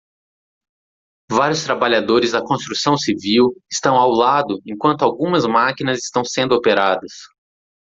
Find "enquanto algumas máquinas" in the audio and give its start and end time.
4.65-5.99